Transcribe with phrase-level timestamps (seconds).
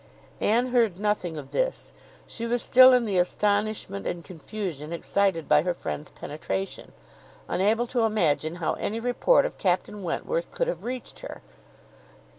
[0.39, 1.93] Anne heard nothing of this.
[2.25, 6.91] She was still in the astonishment and confusion excited by her friend's penetration,
[7.47, 11.43] unable to imagine how any report of Captain Wentworth could have reached her.